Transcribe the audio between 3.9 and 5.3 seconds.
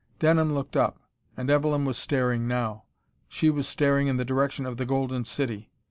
in the direction of the Golden